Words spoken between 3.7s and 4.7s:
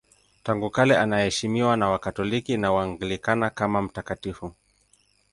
mtakatifu.